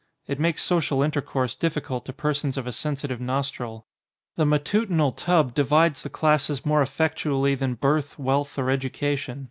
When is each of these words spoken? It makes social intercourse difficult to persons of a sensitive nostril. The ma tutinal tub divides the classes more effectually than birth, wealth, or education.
It 0.25 0.39
makes 0.39 0.63
social 0.63 1.03
intercourse 1.03 1.53
difficult 1.53 2.05
to 2.07 2.11
persons 2.11 2.57
of 2.57 2.65
a 2.65 2.71
sensitive 2.71 3.21
nostril. 3.21 3.85
The 4.35 4.47
ma 4.47 4.57
tutinal 4.57 5.15
tub 5.15 5.53
divides 5.53 6.01
the 6.01 6.09
classes 6.09 6.65
more 6.65 6.81
effectually 6.81 7.53
than 7.53 7.75
birth, 7.75 8.17
wealth, 8.17 8.57
or 8.57 8.71
education. 8.71 9.39